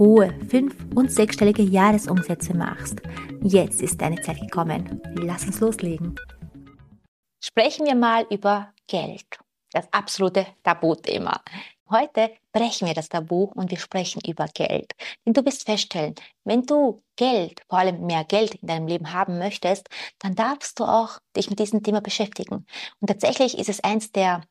hohe 0.00 0.34
fünf- 0.48 0.86
und 0.96 1.12
sechsstellige 1.12 1.62
Jahresumsätze 1.62 2.56
machst. 2.56 3.02
Jetzt 3.42 3.82
ist 3.82 4.00
deine 4.00 4.20
Zeit 4.22 4.40
gekommen. 4.40 5.00
Lass 5.14 5.44
uns 5.44 5.60
loslegen. 5.60 6.16
Sprechen 7.38 7.86
wir 7.86 7.94
mal 7.94 8.26
über 8.30 8.72
Geld. 8.88 9.26
Das 9.72 9.86
absolute 9.92 10.46
Tabuthema. 10.64 11.42
Heute 11.90 12.30
brechen 12.52 12.88
wir 12.88 12.94
das 12.94 13.08
Tabu 13.08 13.50
und 13.54 13.70
wir 13.70 13.78
sprechen 13.78 14.22
über 14.26 14.46
Geld. 14.54 14.92
Denn 15.26 15.34
du 15.34 15.44
wirst 15.44 15.66
feststellen, 15.66 16.14
wenn 16.44 16.62
du 16.62 17.02
Geld, 17.16 17.62
vor 17.68 17.80
allem 17.80 18.06
mehr 18.06 18.24
Geld 18.24 18.54
in 18.54 18.68
deinem 18.68 18.86
Leben 18.86 19.12
haben 19.12 19.38
möchtest, 19.38 19.88
dann 20.18 20.34
darfst 20.34 20.80
du 20.80 20.84
auch 20.84 21.18
dich 21.36 21.50
mit 21.50 21.58
diesem 21.58 21.82
Thema 21.82 22.00
beschäftigen. 22.00 22.64
Und 23.00 23.06
tatsächlich 23.06 23.58
ist 23.58 23.68
es 23.68 23.84
eins 23.84 24.12
der 24.12 24.42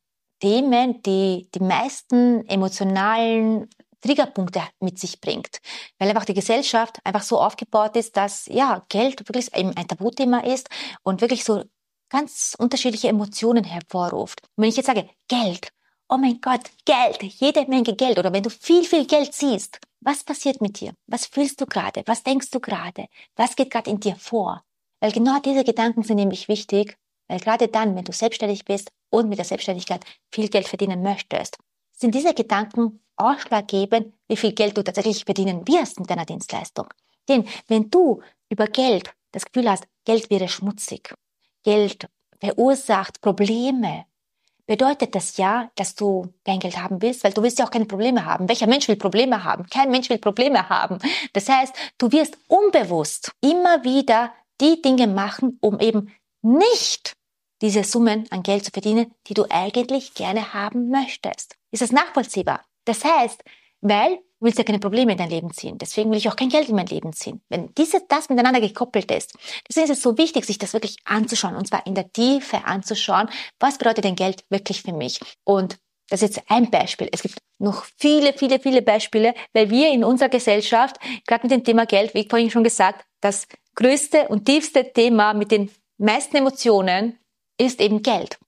Themen, 0.42 1.02
die 1.02 1.50
die 1.56 1.64
meisten 1.64 2.48
emotionalen 2.48 3.68
Triggerpunkte 4.02 4.62
mit 4.80 5.00
sich 5.00 5.20
bringt. 5.22 5.60
Weil 5.98 6.10
einfach 6.10 6.26
die 6.26 6.34
Gesellschaft 6.34 7.00
einfach 7.04 7.24
so 7.24 7.40
aufgebaut 7.40 7.96
ist, 7.96 8.18
dass 8.18 8.46
ja 8.48 8.86
Geld 8.90 9.28
wirklich 9.28 9.54
ein 9.54 9.88
Tabuthema 9.88 10.40
ist 10.40 10.70
und 11.04 11.22
wirklich 11.22 11.44
so 11.44 11.64
ganz 12.10 12.56
unterschiedliche 12.58 13.08
Emotionen 13.08 13.64
hervorruft. 13.64 14.42
Und 14.56 14.64
wenn 14.64 14.70
ich 14.70 14.78
jetzt 14.78 14.88
sage 14.88 15.10
Geld, 15.28 15.70
oh 16.10 16.18
mein 16.18 16.42
Gott, 16.42 16.72
Geld, 16.86 17.22
jede 17.24 17.66
Menge 17.68 17.96
Geld 17.96 18.18
oder 18.18 18.34
wenn 18.34 18.44
du 18.44 18.50
viel, 18.50 18.84
viel 18.84 19.06
Geld 19.06 19.34
siehst, 19.34 19.80
was 20.02 20.24
passiert 20.24 20.62
mit 20.62 20.80
dir? 20.80 20.94
Was 21.08 21.26
fühlst 21.26 21.62
du 21.62 21.66
gerade? 21.66 22.04
Was 22.06 22.24
denkst 22.24 22.50
du 22.52 22.60
gerade? 22.60 23.08
Was 23.36 23.56
geht 23.56 23.70
gerade 23.70 23.92
in 23.92 24.00
dir 24.00 24.16
vor? 24.16 24.64
Weil 25.02 25.12
genau 25.12 25.40
diese 25.40 25.64
Gedanken 25.64 26.04
sind 26.04 26.18
nämlich 26.18 26.48
wichtig, 26.48 26.98
weil 27.28 27.40
gerade 27.40 27.68
dann, 27.68 27.96
wenn 27.96 28.06
du 28.06 28.12
selbstständig 28.12 28.66
bist 28.66 28.92
und 29.10 29.30
mit 29.30 29.38
der 29.38 29.46
Selbstständigkeit 29.46 30.04
viel 30.34 30.50
Geld 30.50 30.68
verdienen 30.68 31.04
möchtest, 31.04 31.58
sind 31.92 32.16
diese 32.16 32.34
Gedanken 32.34 33.02
ausschlaggebend, 33.20 34.14
wie 34.28 34.38
viel 34.38 34.54
Geld 34.54 34.78
du 34.78 34.84
tatsächlich 34.84 35.26
verdienen 35.26 35.68
wirst 35.68 36.00
mit 36.00 36.10
deiner 36.10 36.26
Dienstleistung. 36.26 36.88
Denn 37.28 37.48
wenn 37.68 37.90
du 37.90 38.22
über 38.50 38.66
Geld 38.68 39.14
das 39.32 39.46
Gefühl 39.46 39.70
hast, 39.70 39.86
Geld 40.06 40.30
wäre 40.30 40.48
schmutzig, 40.48 41.14
Geld 41.64 42.08
verursacht 42.40 43.22
Probleme, 43.22 44.06
bedeutet 44.66 45.16
das 45.16 45.38
ja, 45.38 45.72
dass 45.76 45.96
du 45.96 46.32
kein 46.46 46.60
Geld 46.60 46.78
haben 46.78 47.02
willst, 47.02 47.24
weil 47.24 47.34
du 47.34 47.42
willst 47.42 47.60
ja 47.60 47.66
auch 47.66 47.72
keine 47.72 47.86
Probleme 47.86 48.26
haben. 48.26 48.48
Welcher 48.48 48.68
Mensch 48.68 48.88
will 48.88 48.98
Probleme 48.98 49.44
haben? 49.44 49.66
Kein 49.66 49.90
Mensch 49.90 50.10
will 50.10 50.20
Probleme 50.20 50.70
haben. 50.70 51.00
Das 51.34 51.50
heißt, 51.50 51.74
du 51.98 52.12
wirst 52.12 52.38
unbewusst 52.48 53.32
immer 53.42 53.84
wieder 53.84 54.32
die 54.62 54.82
Dinge 54.82 55.08
machen, 55.08 55.58
um 55.62 55.80
eben 55.80 56.14
nicht 56.42 57.14
diese 57.62 57.84
Summen 57.84 58.26
an 58.30 58.44
Geld 58.44 58.64
zu 58.64 58.72
verdienen, 58.72 59.14
die 59.28 59.34
du 59.34 59.46
eigentlich 59.50 60.14
gerne 60.14 60.54
haben 60.54 60.90
möchtest. 60.90 61.56
Ist 61.72 61.82
das 61.82 61.92
nachvollziehbar? 61.92 62.62
Das 62.86 63.04
heißt, 63.04 63.44
weil 63.82 64.16
du 64.16 64.46
willst 64.46 64.58
ja 64.58 64.64
keine 64.64 64.80
Probleme 64.80 65.12
in 65.12 65.18
dein 65.18 65.30
Leben 65.30 65.52
ziehen. 65.52 65.78
Deswegen 65.78 66.12
will 66.12 66.18
ich 66.18 66.30
auch 66.30 66.36
kein 66.36 66.50
Geld 66.50 66.70
in 66.70 66.76
mein 66.76 66.88
Leben 66.88 67.14
ziehen. 67.14 67.42
Wenn 67.50 67.74
diese, 67.76 68.02
das 68.08 68.30
miteinander 68.30 68.62
gekoppelt 68.62 69.12
ist, 69.12 69.34
deswegen 69.68 69.86
ist 69.86 69.98
es 69.98 70.02
so 70.02 70.18
wichtig, 70.18 70.46
sich 70.46 70.58
das 70.58 70.74
wirklich 70.74 70.98
anzuschauen. 71.06 71.56
Und 71.56 71.68
zwar 71.68 71.86
in 71.86 71.96
der 71.96 72.12
Tiefe 72.12 72.66
anzuschauen. 72.66 73.30
Was 73.60 73.78
bedeutet 73.78 74.06
denn 74.06 74.16
Geld 74.16 74.44
wirklich 74.50 74.82
für 74.82 74.94
mich? 74.94 75.20
Und 75.44 75.78
das 76.10 76.24
ist 76.24 76.36
jetzt 76.36 76.52
ein 76.52 76.72
Beispiel. 76.72 77.10
Es 77.12 77.22
gibt 77.22 77.40
noch 77.60 77.86
viele, 77.98 78.34
viele, 78.34 78.60
viele 78.60 78.82
Beispiele, 78.82 79.36
weil 79.54 79.70
wir 79.70 79.92
in 79.92 80.04
unserer 80.04 80.30
Gesellschaft, 80.30 80.98
gerade 81.28 81.44
mit 81.44 81.52
dem 81.52 81.64
Thema 81.64 81.86
Geld, 81.86 82.14
wie 82.14 82.28
vorhin 82.28 82.50
schon 82.50 82.64
gesagt, 82.64 83.06
das 83.22 83.48
größte 83.76 84.28
und 84.30 84.46
tiefste 84.46 84.92
Thema 84.92 85.34
mit 85.34 85.52
den 85.52 85.70
meisten 85.98 86.38
Emotionen 86.38 87.20
ist 87.60 87.80
eben 87.80 88.02
Geld. 88.02 88.40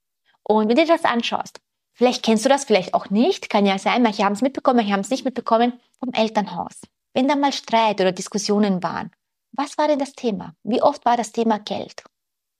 Und 0.42 0.68
wenn 0.68 0.76
du 0.76 0.82
dir 0.82 0.92
das 0.92 1.04
anschaust, 1.04 1.60
Vielleicht 2.02 2.24
kennst 2.24 2.44
du 2.44 2.48
das, 2.48 2.64
vielleicht 2.64 2.94
auch 2.94 3.10
nicht. 3.10 3.48
Kann 3.48 3.64
ja 3.64 3.78
sein, 3.78 4.02
manche 4.02 4.24
haben 4.24 4.32
es 4.32 4.42
mitbekommen, 4.42 4.78
manche 4.78 4.92
haben 4.92 5.02
es 5.02 5.10
nicht 5.10 5.24
mitbekommen 5.24 5.74
vom 6.00 6.12
Elternhaus. 6.12 6.80
Wenn 7.14 7.28
da 7.28 7.36
mal 7.36 7.52
Streit 7.52 8.00
oder 8.00 8.10
Diskussionen 8.10 8.82
waren, 8.82 9.12
was 9.52 9.78
war 9.78 9.86
denn 9.86 10.00
das 10.00 10.14
Thema? 10.14 10.56
Wie 10.64 10.82
oft 10.82 11.04
war 11.04 11.16
das 11.16 11.30
Thema 11.30 11.60
Geld? 11.60 12.02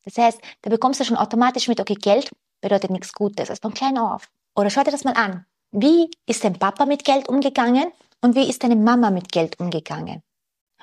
Das 0.05 0.17
heißt, 0.17 0.41
da 0.61 0.71
bekommst 0.71 1.01
du 1.01 1.05
schon 1.05 1.17
automatisch 1.17 1.67
mit, 1.67 1.81
okay, 1.81 1.97
Geld 1.97 2.31
bedeutet 2.61 2.93
nichts 2.93 3.13
Gutes, 3.13 3.51
also 3.51 3.59
von 3.61 3.75
klein 3.75 3.99
auf. 3.99 4.31
Oder 4.55 4.71
schau 4.71 4.85
dir 4.85 4.93
das 4.93 5.03
mal 5.03 5.15
an. 5.15 5.45
Wie 5.73 6.09
ist 6.25 6.45
dein 6.45 6.57
Papa 6.57 6.87
mit 6.87 7.05
Geld 7.05 7.29
umgegangen 7.29 7.91
und 8.21 8.37
wie 8.37 8.49
ist 8.49 8.63
deine 8.63 8.77
Mama 8.77 9.11
mit 9.11 9.33
Geld 9.33 9.59
umgegangen? 9.59 10.23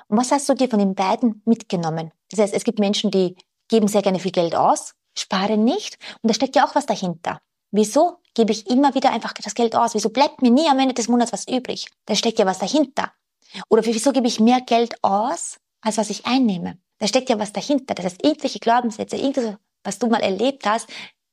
Und 0.08 0.18
was 0.18 0.32
hast 0.32 0.46
du 0.50 0.52
dir 0.52 0.68
von 0.68 0.80
den 0.80 0.94
beiden 0.94 1.40
mitgenommen? 1.46 2.12
Das 2.30 2.40
heißt, 2.40 2.52
es 2.52 2.64
gibt 2.64 2.78
Menschen, 2.78 3.10
die 3.10 3.36
geben 3.68 3.88
sehr 3.88 4.02
gerne 4.02 4.18
viel 4.18 4.32
Geld 4.32 4.54
aus, 4.54 4.92
sparen 5.16 5.64
nicht 5.64 5.96
und 6.20 6.28
da 6.28 6.34
steckt 6.34 6.56
ja 6.56 6.66
auch 6.66 6.74
was 6.74 6.84
dahinter. 6.84 7.40
Wieso 7.70 8.18
gebe 8.34 8.52
ich 8.52 8.68
immer 8.68 8.94
wieder 8.94 9.12
einfach 9.12 9.32
das 9.32 9.54
Geld 9.54 9.76
aus? 9.76 9.94
Wieso 9.94 10.10
bleibt 10.10 10.42
mir 10.42 10.50
nie 10.50 10.68
am 10.68 10.78
Ende 10.78 10.94
des 10.94 11.08
Monats 11.08 11.32
was 11.32 11.46
übrig? 11.46 11.86
Da 12.06 12.14
steckt 12.14 12.38
ja 12.38 12.46
was 12.46 12.58
dahinter. 12.58 13.12
Oder 13.68 13.84
wieso 13.84 14.12
gebe 14.12 14.26
ich 14.26 14.40
mehr 14.40 14.60
Geld 14.60 14.94
aus, 15.02 15.58
als 15.80 15.98
was 15.98 16.10
ich 16.10 16.26
einnehme? 16.26 16.78
Da 16.98 17.06
steckt 17.06 17.28
ja 17.28 17.38
was 17.38 17.52
dahinter. 17.52 17.94
Das 17.94 18.04
heißt, 18.04 18.24
irgendwelche 18.24 18.58
Glaubenssätze, 18.58 19.16
irgendwas, 19.16 19.56
was 19.82 19.98
du 19.98 20.08
mal 20.08 20.20
erlebt 20.20 20.66
hast, 20.66 20.88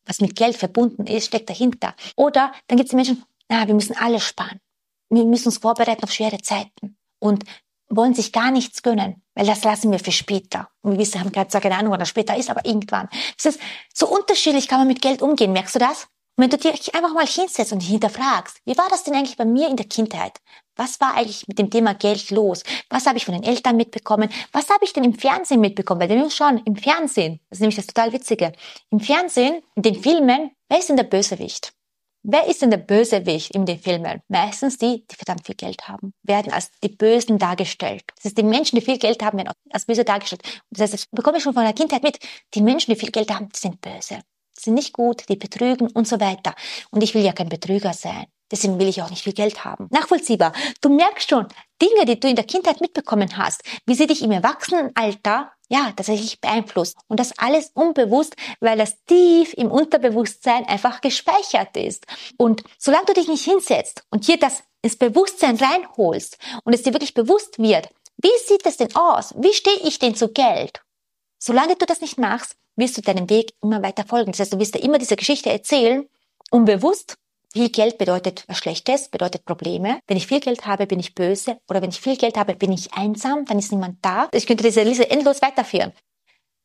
was 0.05 0.21
mit 0.21 0.35
Geld 0.35 0.55
verbunden 0.55 1.05
ist, 1.05 1.25
steckt 1.25 1.49
dahinter. 1.49 1.93
Oder 2.15 2.53
dann 2.67 2.77
gibt 2.77 2.89
es 2.89 2.95
Menschen, 2.95 3.23
na, 3.49 3.67
wir 3.67 3.73
müssen 3.73 3.95
alles 3.97 4.23
sparen. 4.23 4.59
Wir 5.09 5.25
müssen 5.25 5.49
uns 5.49 5.57
vorbereiten 5.57 6.03
auf 6.03 6.11
schwere 6.11 6.37
Zeiten 6.39 6.97
und 7.19 7.43
wollen 7.89 8.13
sich 8.13 8.33
gar 8.33 8.51
nichts 8.51 8.83
gönnen, 8.83 9.23
weil 9.33 9.45
das 9.45 9.63
lassen 9.63 9.91
wir 9.91 9.99
für 9.99 10.11
später. 10.11 10.69
Und 10.81 10.91
wir 10.91 10.99
wissen, 10.99 11.19
haben 11.19 11.31
gerade 11.31 11.49
zwar 11.49 11.61
keine 11.61 11.77
Ahnung, 11.77 11.91
wann 11.91 11.99
das 11.99 12.09
später 12.09 12.35
ist, 12.35 12.49
aber 12.49 12.65
irgendwann. 12.65 13.07
Das 13.35 13.45
heißt, 13.45 13.59
so 13.93 14.07
unterschiedlich 14.07 14.67
kann 14.67 14.79
man 14.79 14.87
mit 14.87 15.01
Geld 15.01 15.21
umgehen. 15.21 15.53
Merkst 15.53 15.75
du 15.75 15.79
das? 15.79 16.07
Und 16.37 16.43
wenn 16.43 16.49
du 16.51 16.57
dich 16.57 16.93
einfach 16.93 17.15
mal 17.15 17.25
hinsetzt 17.25 17.73
und 17.73 17.81
hinterfragst, 17.81 18.61
wie 18.65 18.77
war 18.77 18.87
das 18.91 19.03
denn 19.03 19.15
eigentlich 19.15 19.37
bei 19.37 19.45
mir 19.45 19.69
in 19.69 19.75
der 19.75 19.87
Kindheit? 19.87 20.33
Was 20.75 20.99
war 20.99 21.15
eigentlich 21.15 21.47
mit 21.47 21.57
dem 21.57 21.71
Thema 21.71 21.95
Geld 21.95 22.29
los? 22.29 22.61
Was 22.91 23.07
habe 23.07 23.17
ich 23.17 23.25
von 23.25 23.33
den 23.33 23.41
Eltern 23.41 23.75
mitbekommen? 23.75 24.29
Was 24.51 24.69
habe 24.69 24.85
ich 24.85 24.93
denn 24.93 25.03
im 25.03 25.15
Fernsehen 25.15 25.61
mitbekommen? 25.61 25.99
Weil 25.99 26.09
wir 26.09 26.29
schauen, 26.29 26.61
im 26.63 26.75
Fernsehen, 26.75 27.39
das 27.49 27.57
ist 27.57 27.61
nämlich 27.61 27.77
das 27.77 27.87
total 27.87 28.13
Witzige, 28.13 28.51
im 28.91 28.99
Fernsehen, 28.99 29.63
in 29.73 29.81
den 29.81 29.95
Filmen, 29.95 30.51
wer 30.69 30.77
ist 30.77 30.89
denn 30.89 30.97
der 30.97 31.05
Bösewicht? 31.05 31.73
Wer 32.21 32.45
ist 32.45 32.61
denn 32.61 32.69
der 32.69 32.77
Bösewicht 32.77 33.55
in 33.55 33.65
den 33.65 33.79
Filmen? 33.79 34.21
Meistens 34.27 34.77
die, 34.77 35.07
die 35.09 35.15
verdammt 35.15 35.43
viel 35.43 35.55
Geld 35.55 35.87
haben, 35.87 36.13
werden 36.21 36.53
als 36.53 36.69
die 36.83 36.89
Bösen 36.89 37.39
dargestellt. 37.39 38.03
Das 38.15 38.25
heißt, 38.25 38.37
die 38.37 38.43
Menschen, 38.43 38.77
die 38.77 38.85
viel 38.85 38.99
Geld 38.99 39.23
haben, 39.23 39.39
werden 39.39 39.53
als 39.71 39.85
böse 39.85 40.03
dargestellt. 40.03 40.43
Das 40.69 40.81
heißt, 40.81 40.93
das 40.93 41.05
bekomme 41.07 41.37
ich 41.37 41.43
schon 41.43 41.53
von 41.55 41.63
der 41.63 41.73
Kindheit 41.73 42.03
mit. 42.03 42.19
Die 42.53 42.61
Menschen, 42.61 42.93
die 42.93 42.99
viel 42.99 43.11
Geld 43.11 43.33
haben, 43.33 43.49
die 43.49 43.59
sind 43.59 43.81
böse 43.81 44.19
sind 44.59 44.75
nicht 44.75 44.93
gut, 44.93 45.23
die 45.29 45.35
betrügen 45.35 45.89
und 45.91 46.07
so 46.07 46.19
weiter. 46.19 46.53
Und 46.91 47.03
ich 47.03 47.13
will 47.13 47.23
ja 47.23 47.33
kein 47.33 47.49
Betrüger 47.49 47.93
sein. 47.93 48.25
Deswegen 48.51 48.79
will 48.79 48.87
ich 48.87 49.01
auch 49.01 49.09
nicht 49.09 49.23
viel 49.23 49.33
Geld 49.33 49.65
haben. 49.65 49.87
Nachvollziehbar. 49.91 50.53
Du 50.81 50.89
merkst 50.89 51.29
schon, 51.29 51.47
Dinge, 51.81 52.05
die 52.05 52.19
du 52.19 52.29
in 52.29 52.35
der 52.35 52.45
Kindheit 52.45 52.79
mitbekommen 52.79 53.37
hast, 53.37 53.61
wie 53.85 53.95
sie 53.95 54.07
dich 54.07 54.21
im 54.21 54.31
Erwachsenenalter, 54.31 55.51
ja, 55.67 55.91
tatsächlich 55.95 56.39
beeinflusst. 56.39 56.97
Und 57.07 57.19
das 57.19 57.37
alles 57.37 57.71
unbewusst, 57.73 58.35
weil 58.61 58.77
das 58.77 59.03
tief 59.05 59.53
im 59.53 59.69
Unterbewusstsein 59.69 60.65
einfach 60.65 61.01
gespeichert 61.01 61.75
ist. 61.75 62.05
Und 62.37 62.63
solange 62.77 63.07
du 63.07 63.13
dich 63.13 63.27
nicht 63.27 63.43
hinsetzt 63.43 64.03
und 64.11 64.23
hier 64.23 64.37
das 64.37 64.63
ins 64.81 64.95
Bewusstsein 64.95 65.57
reinholst 65.57 66.37
und 66.63 66.73
es 66.73 66.83
dir 66.83 66.93
wirklich 66.93 67.13
bewusst 67.13 67.59
wird, 67.59 67.89
wie 68.17 68.29
sieht 68.47 68.65
es 68.65 68.77
denn 68.77 68.95
aus? 68.95 69.33
Wie 69.37 69.53
stehe 69.53 69.79
ich 69.83 69.99
denn 69.99 70.15
zu 70.15 70.29
Geld? 70.29 70.81
Solange 71.39 71.75
du 71.75 71.85
das 71.85 72.01
nicht 72.01 72.17
machst, 72.17 72.55
wirst 72.75 72.97
du 72.97 73.01
deinem 73.01 73.29
Weg 73.29 73.53
immer 73.61 73.81
weiter 73.83 74.05
folgen. 74.05 74.31
Das 74.31 74.39
heißt, 74.39 74.53
du 74.53 74.59
wirst 74.59 74.75
dir 74.75 74.83
immer 74.83 74.99
diese 74.99 75.15
Geschichte 75.15 75.51
erzählen, 75.51 76.07
unbewusst. 76.51 77.15
Viel 77.53 77.69
Geld 77.69 77.97
bedeutet 77.97 78.43
was 78.47 78.57
Schlechtes, 78.57 79.09
bedeutet 79.09 79.45
Probleme. 79.45 79.99
Wenn 80.07 80.17
ich 80.17 80.27
viel 80.27 80.39
Geld 80.39 80.65
habe, 80.65 80.85
bin 80.85 80.99
ich 80.99 81.15
böse. 81.15 81.59
Oder 81.69 81.81
wenn 81.81 81.89
ich 81.89 82.01
viel 82.01 82.17
Geld 82.17 82.37
habe, 82.37 82.55
bin 82.55 82.71
ich 82.71 82.93
einsam, 82.93 83.45
dann 83.45 83.57
ist 83.57 83.71
niemand 83.71 83.97
da. 84.03 84.29
Ich 84.33 84.45
könnte 84.45 84.63
diese 84.63 84.83
Liste 84.83 85.09
endlos 85.09 85.41
weiterführen. 85.41 85.93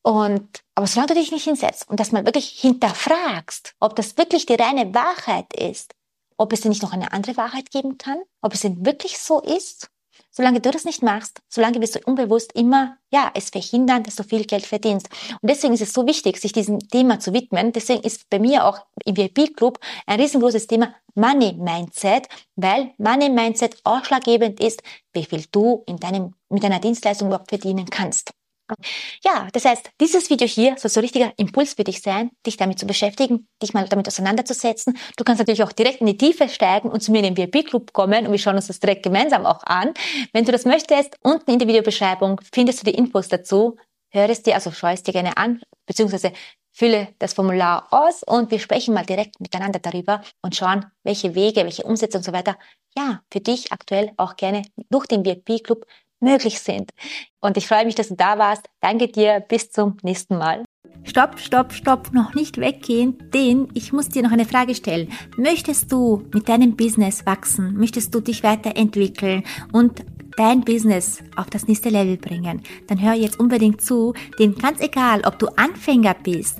Und, 0.03 0.59
aber 0.75 0.85
solange 0.85 1.13
du 1.13 1.19
dich 1.19 1.31
nicht 1.31 1.45
hinsetzt 1.45 1.89
und 1.89 1.99
das 1.99 2.11
mal 2.11 2.25
wirklich 2.25 2.49
hinterfragst, 2.59 3.73
ob 3.79 3.95
das 3.95 4.17
wirklich 4.17 4.45
die 4.45 4.55
reine 4.55 4.93
Wahrheit 4.93 5.53
ist, 5.53 5.95
ob 6.37 6.51
es 6.51 6.61
denn 6.61 6.69
nicht 6.69 6.83
noch 6.83 6.91
eine 6.91 7.13
andere 7.13 7.37
Wahrheit 7.37 7.71
geben 7.71 7.97
kann, 7.97 8.21
ob 8.41 8.53
es 8.53 8.61
denn 8.61 8.85
wirklich 8.85 9.17
so 9.17 9.39
ist, 9.39 9.89
Solange 10.35 10.61
du 10.61 10.71
das 10.71 10.83
nicht 10.83 11.03
machst, 11.03 11.41
solange 11.47 11.79
wirst 11.79 11.93
du 11.93 11.99
unbewusst 12.05 12.53
immer, 12.53 12.97
ja, 13.11 13.29
es 13.35 13.51
verhindern, 13.51 14.01
dass 14.01 14.15
du 14.15 14.23
viel 14.23 14.45
Geld 14.45 14.65
verdienst. 14.65 15.07
Und 15.39 15.47
deswegen 15.47 15.75
ist 15.75 15.81
es 15.81 15.93
so 15.93 16.07
wichtig, 16.07 16.37
sich 16.37 16.51
diesem 16.51 16.79
Thema 16.79 17.19
zu 17.19 17.33
widmen. 17.33 17.71
Deswegen 17.71 18.01
ist 18.01 18.27
bei 18.31 18.39
mir 18.39 18.65
auch 18.65 18.79
im 19.05 19.15
VIP 19.15 19.55
Club 19.55 19.79
ein 20.07 20.19
riesengroßes 20.19 20.65
Thema 20.65 20.95
Money 21.13 21.53
Mindset, 21.53 22.27
weil 22.55 22.93
Money 22.97 23.29
Mindset 23.29 23.77
ausschlaggebend 23.83 24.59
ist, 24.59 24.81
wie 25.13 25.23
viel 25.23 25.45
du 25.51 25.83
in 25.85 25.97
deinem, 25.97 26.33
mit 26.49 26.63
deiner 26.63 26.79
Dienstleistung 26.79 27.27
überhaupt 27.27 27.49
verdienen 27.49 27.85
kannst. 27.91 28.31
Ja, 29.23 29.47
das 29.51 29.65
heißt, 29.65 29.91
dieses 29.99 30.29
Video 30.29 30.47
hier 30.47 30.77
soll 30.77 30.89
so 30.89 30.99
ein 30.99 31.03
richtiger 31.03 31.33
Impuls 31.37 31.73
für 31.73 31.83
dich 31.83 32.01
sein, 32.01 32.31
dich 32.45 32.57
damit 32.57 32.79
zu 32.79 32.85
beschäftigen, 32.85 33.47
dich 33.61 33.73
mal 33.73 33.87
damit 33.87 34.07
auseinanderzusetzen. 34.07 34.97
Du 35.17 35.23
kannst 35.23 35.39
natürlich 35.39 35.63
auch 35.63 35.71
direkt 35.71 36.01
in 36.01 36.07
die 36.07 36.17
Tiefe 36.17 36.47
steigen 36.49 36.89
und 36.89 37.01
zu 37.01 37.11
mir 37.11 37.23
in 37.23 37.35
den 37.35 37.37
VIP-Club 37.37 37.93
kommen 37.93 38.25
und 38.25 38.31
wir 38.31 38.39
schauen 38.39 38.55
uns 38.55 38.67
das 38.67 38.79
direkt 38.79 39.03
gemeinsam 39.03 39.45
auch 39.45 39.63
an. 39.63 39.93
Wenn 40.31 40.45
du 40.45 40.51
das 40.51 40.65
möchtest, 40.65 41.17
unten 41.21 41.51
in 41.51 41.59
der 41.59 41.67
Videobeschreibung 41.67 42.39
findest 42.53 42.81
du 42.81 42.91
die 42.91 42.97
Infos 42.97 43.27
dazu. 43.27 43.77
Hör 44.09 44.29
es 44.29 44.43
dir, 44.43 44.55
also 44.55 44.71
schau 44.71 44.87
es 44.87 45.03
dir 45.03 45.11
gerne 45.11 45.37
an, 45.37 45.61
beziehungsweise 45.85 46.31
fülle 46.71 47.09
das 47.19 47.33
Formular 47.33 47.87
aus 47.91 48.23
und 48.23 48.49
wir 48.51 48.59
sprechen 48.59 48.93
mal 48.93 49.05
direkt 49.05 49.39
miteinander 49.39 49.79
darüber 49.79 50.21
und 50.41 50.55
schauen, 50.55 50.85
welche 51.03 51.35
Wege, 51.35 51.63
welche 51.63 51.83
Umsätze 51.83 52.17
und 52.17 52.23
so 52.23 52.33
weiter, 52.33 52.57
ja, 52.97 53.21
für 53.31 53.39
dich 53.39 53.71
aktuell 53.71 54.11
auch 54.17 54.35
gerne 54.35 54.63
durch 54.89 55.05
den 55.07 55.25
VIP-Club 55.25 55.85
möglich 56.23 56.59
sind. 56.59 56.89
Und 57.39 57.57
ich 57.57 57.67
freue 57.67 57.85
mich, 57.85 57.95
dass 57.95 58.09
du 58.09 58.15
da 58.15 58.39
warst. 58.39 58.67
Danke 58.81 59.07
dir. 59.07 59.41
Bis 59.41 59.69
zum 59.69 59.97
nächsten 60.01 60.37
Mal. 60.37 60.63
Stopp, 61.03 61.37
stopp, 61.39 61.73
stopp, 61.73 62.13
noch 62.13 62.33
nicht 62.33 62.57
weggehen, 62.57 63.17
denn 63.33 63.67
ich 63.73 63.91
muss 63.91 64.07
dir 64.07 64.23
noch 64.23 64.31
eine 64.31 64.45
Frage 64.45 64.73
stellen. 64.73 65.11
Möchtest 65.37 65.91
du 65.91 66.23
mit 66.33 66.47
deinem 66.47 66.77
Business 66.77 67.25
wachsen? 67.25 67.75
Möchtest 67.75 68.15
du 68.15 68.21
dich 68.21 68.41
weiterentwickeln 68.41 69.43
und 69.73 70.05
dein 70.37 70.61
Business 70.61 71.19
auf 71.35 71.47
das 71.49 71.67
nächste 71.67 71.89
Level 71.89 72.17
bringen, 72.17 72.63
dann 72.87 73.01
hör 73.01 73.13
jetzt 73.13 73.39
unbedingt 73.39 73.81
zu, 73.81 74.13
denn 74.39 74.55
ganz 74.55 74.79
egal, 74.81 75.21
ob 75.25 75.39
du 75.39 75.47
Anfänger 75.57 76.15
bist 76.23 76.59